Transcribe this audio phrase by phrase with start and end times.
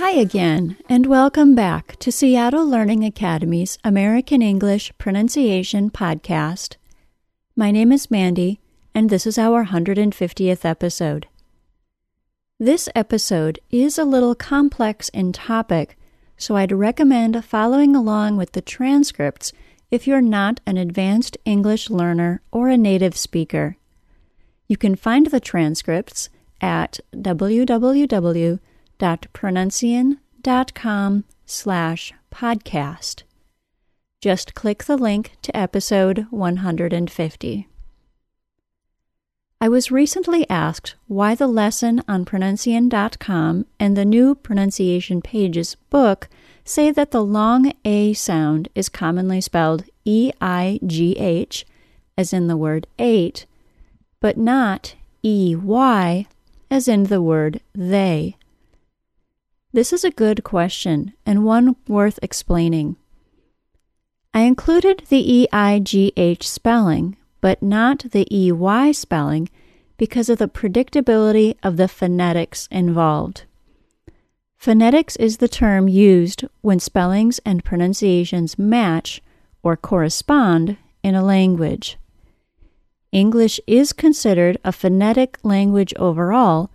[0.00, 6.76] Hi again, and welcome back to Seattle Learning Academy's American English Pronunciation Podcast.
[7.54, 8.60] My name is Mandy,
[8.94, 11.28] and this is our 150th episode.
[12.58, 15.98] This episode is a little complex in topic,
[16.38, 19.52] so I'd recommend following along with the transcripts
[19.90, 23.76] if you're not an advanced English learner or a native speaker.
[24.66, 26.30] You can find the transcripts
[26.62, 27.00] at
[29.00, 33.22] www.pronuncian.com slash podcast.
[34.20, 37.66] Just click the link to episode 150.
[39.62, 46.28] I was recently asked why the lesson on pronuncian.com and the new pronunciation pages book
[46.64, 51.66] say that the long A sound is commonly spelled E I G H,
[52.16, 53.46] as in the word eight,
[54.20, 56.26] but not E Y,
[56.70, 58.36] as in the word they.
[59.72, 62.96] This is a good question and one worth explaining.
[64.34, 69.48] I included the EIGH spelling, but not the EY spelling,
[69.96, 73.44] because of the predictability of the phonetics involved.
[74.56, 79.22] Phonetics is the term used when spellings and pronunciations match
[79.62, 81.96] or correspond in a language.
[83.12, 86.70] English is considered a phonetic language overall,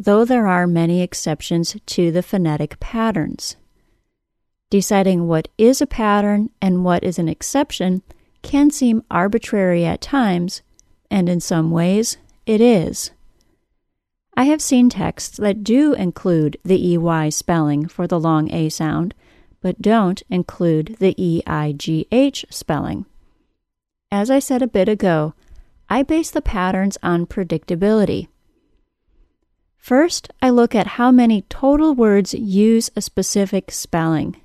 [0.00, 3.56] though there are many exceptions to the phonetic patterns.
[4.70, 8.02] Deciding what is a pattern and what is an exception
[8.40, 10.62] can seem arbitrary at times,
[11.10, 13.10] and in some ways it is.
[14.36, 19.14] I have seen texts that do include the EY spelling for the long A sound,
[19.60, 23.04] but don't include the EIGH spelling.
[24.12, 25.34] As I said a bit ago,
[25.90, 28.28] I base the patterns on predictability.
[29.88, 34.36] First, I look at how many total words use a specific spelling.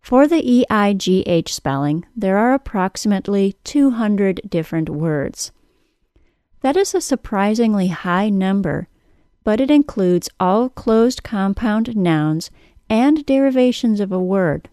[0.00, 5.52] For the EIGH spelling, there are approximately 200 different words.
[6.62, 8.88] That is a surprisingly high number
[9.44, 12.50] but it includes all closed compound nouns
[12.90, 14.68] and derivations of a word.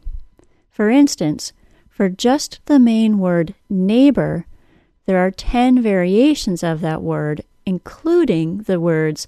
[0.71, 1.53] For instance,
[1.87, 4.47] for just the main word neighbor,
[5.05, 9.27] there are 10 variations of that word, including the words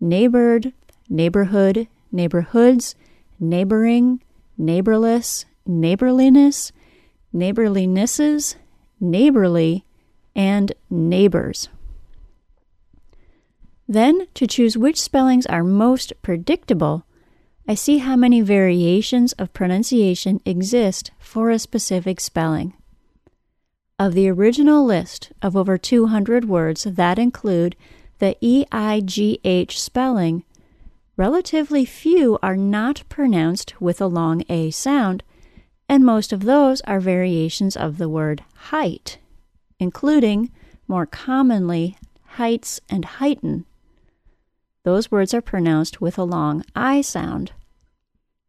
[0.00, 0.72] neighbored,
[1.08, 2.94] neighborhood, neighborhoods,
[3.38, 4.22] neighboring,
[4.58, 6.72] neighborless, neighborliness,
[7.34, 8.56] neighborlinesses,
[9.00, 9.84] neighborly,
[10.34, 11.68] and neighbors.
[13.86, 17.04] Then, to choose which spellings are most predictable,
[17.66, 22.74] I see how many variations of pronunciation exist for a specific spelling.
[23.98, 27.76] Of the original list of over 200 words that include
[28.18, 30.44] the EIGH spelling,
[31.16, 35.22] relatively few are not pronounced with a long A sound,
[35.88, 39.18] and most of those are variations of the word height,
[39.78, 40.50] including,
[40.86, 43.64] more commonly, heights and heighten
[44.88, 47.52] those words are pronounced with a long I sound.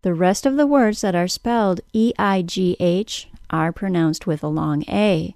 [0.03, 4.41] The rest of the words that are spelled E I G H are pronounced with
[4.41, 5.35] a long A.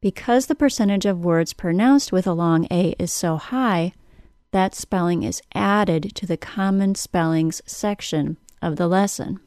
[0.00, 3.92] Because the percentage of words pronounced with a long A is so high,
[4.50, 9.40] that spelling is added to the common spellings section of the lesson.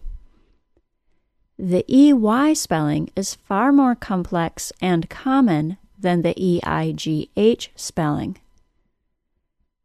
[1.58, 8.38] The EY spelling is far more complex and common than the EIGH spelling.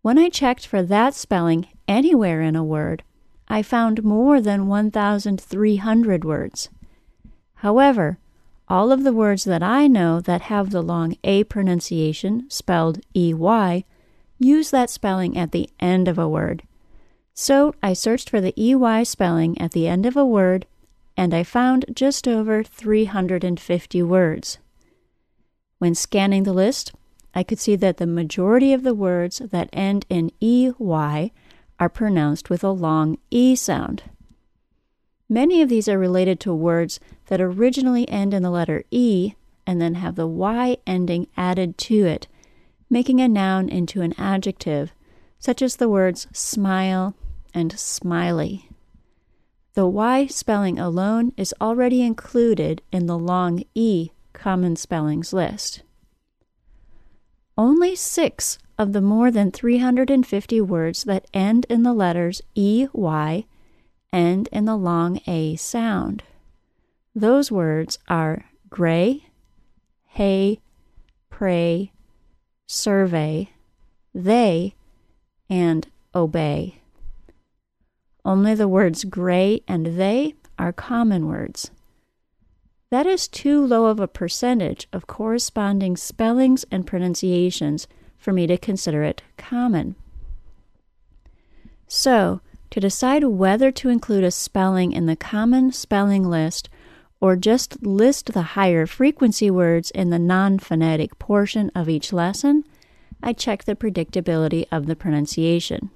[0.02, 3.02] When I checked for that spelling anywhere in a word,
[3.48, 6.68] I found more than 1,300 words.
[7.56, 8.18] However,
[8.68, 13.84] all of the words that I know that have the long A pronunciation, spelled EY,
[14.38, 16.62] use that spelling at the end of a word.
[17.34, 20.66] So I searched for the EY spelling at the end of a word,
[21.16, 24.58] and I found just over 350 words.
[25.78, 26.92] When scanning the list,
[27.34, 31.32] I could see that the majority of the words that end in EY
[31.80, 34.02] are pronounced with a long E sound.
[35.28, 39.34] Many of these are related to words that originally end in the letter E
[39.66, 42.26] and then have the Y ending added to it,
[42.88, 44.92] making a noun into an adjective,
[45.38, 47.14] such as the words smile
[47.52, 48.70] and smiley.
[49.74, 55.82] The Y spelling alone is already included in the long E common spellings list.
[57.58, 63.44] Only six of the more than 350 words that end in the letters EY
[64.12, 66.22] end in the long A sound.
[67.14, 69.26] Those words are grey,
[70.06, 70.60] hey,
[71.30, 71.92] prey,
[72.66, 73.50] survey,
[74.14, 74.74] they,
[75.50, 76.80] and obey.
[78.24, 81.70] Only the words grey and they are common words.
[82.90, 88.56] That is too low of a percentage of corresponding spellings and pronunciations for me to
[88.56, 89.94] consider it common.
[91.86, 92.40] So,
[92.70, 96.68] to decide whether to include a spelling in the common spelling list
[97.20, 102.64] or just list the higher frequency words in the non phonetic portion of each lesson,
[103.22, 105.90] I check the predictability of the pronunciation.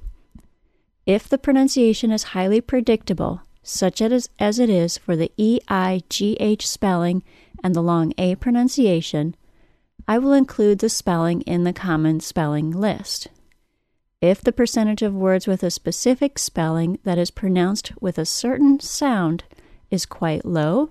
[1.06, 7.22] If the pronunciation is highly predictable, such as, as it is for the EIGH spelling
[7.62, 9.36] and the long A pronunciation,
[10.08, 13.28] I will include the spelling in the common spelling list.
[14.22, 18.78] If the percentage of words with a specific spelling that is pronounced with a certain
[18.78, 19.42] sound
[19.90, 20.90] is quite low,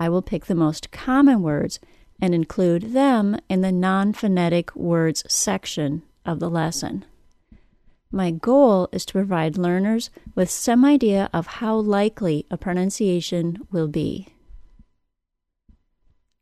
[0.00, 1.78] I will pick the most common words
[2.22, 7.04] and include them in the non phonetic words section of the lesson.
[8.10, 13.88] My goal is to provide learners with some idea of how likely a pronunciation will
[13.88, 14.28] be.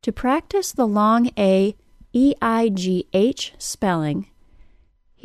[0.02, 1.74] To practice the long A
[2.12, 4.28] E I G H spelling,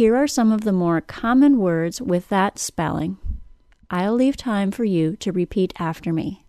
[0.02, 3.20] here are some of the more common words with that spelling.
[3.92, 6.44] I'll leave time for you to repeat after me.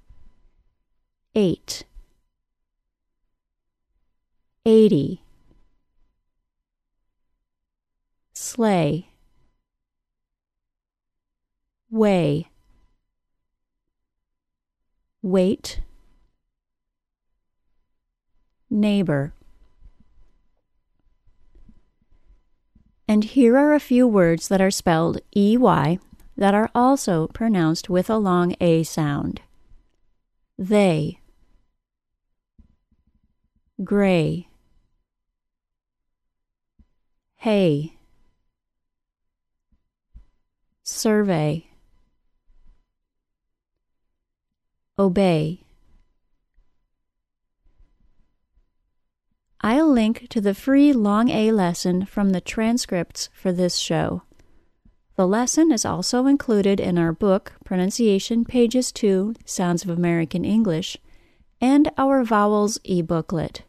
[1.35, 1.85] 8
[4.65, 5.23] 80
[8.33, 9.11] Sleigh
[11.91, 12.49] Weigh
[15.21, 15.83] Weight
[18.71, 19.35] Neighbor
[23.13, 25.99] And here are a few words that are spelled EY
[26.35, 29.43] that are also pronounced with a long A sound.
[30.57, 31.21] They,
[33.85, 34.49] grey,
[37.37, 37.99] hey,
[40.83, 41.67] survey,
[44.99, 45.62] obey.
[49.65, 54.23] I'll link to the free Long A lesson from the transcripts for this show.
[55.15, 60.97] The lesson is also included in our book, Pronunciation Pages 2 Sounds of American English,
[61.61, 63.63] and our Vowels e booklet.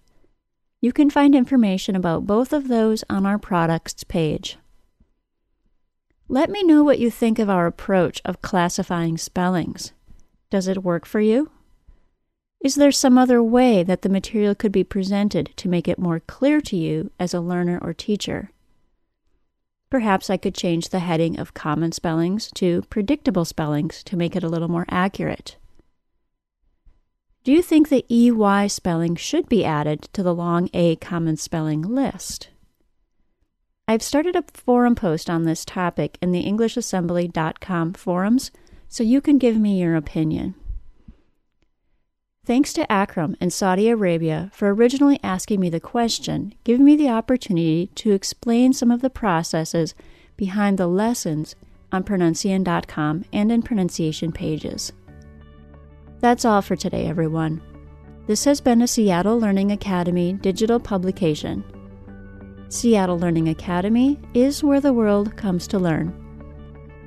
[0.81, 4.57] You can find information about both of those on our products page.
[6.27, 9.93] Let me know what you think of our approach of classifying spellings.
[10.49, 11.51] Does it work for you?
[12.63, 16.21] Is there some other way that the material could be presented to make it more
[16.21, 18.51] clear to you as a learner or teacher?
[19.89, 24.45] Perhaps I could change the heading of common spellings to predictable spellings to make it
[24.45, 25.57] a little more accurate.
[27.43, 31.81] Do you think the EY spelling should be added to the long A common spelling
[31.81, 32.47] list?
[33.89, 38.51] I've started a forum post on this topic in the EnglishAssembly.com forums,
[38.87, 40.55] so you can give me your opinion.
[42.45, 47.07] Thanks to Akram in Saudi Arabia for originally asking me the question, giving me the
[47.07, 49.95] opportunity to explain some of the processes
[50.35, 51.55] behind the lessons
[51.93, 54.91] on pronuncian.com and in pronunciation pages.
[56.19, 57.61] That's all for today, everyone.
[58.27, 61.63] This has been a Seattle Learning Academy digital publication.
[62.67, 66.13] Seattle Learning Academy is where the world comes to learn.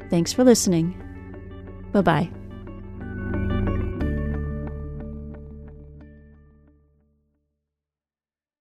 [0.09, 0.95] Thanks for listening.
[1.93, 2.36] Bye bye.